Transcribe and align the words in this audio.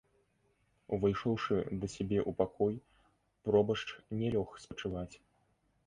Увайшоўшы 0.97 1.59
да 1.85 1.91
сябе 1.97 2.19
ў 2.23 2.31
пакой, 2.41 2.75
пробашч 3.49 3.89
не 4.23 4.27
лёг 4.39 4.61
спачываць. 4.67 5.11